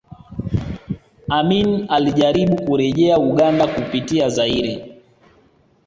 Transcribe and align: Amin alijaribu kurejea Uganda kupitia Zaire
Amin 1.29 1.85
alijaribu 1.89 2.55
kurejea 2.65 3.17
Uganda 3.19 3.67
kupitia 3.67 4.29
Zaire 4.29 5.01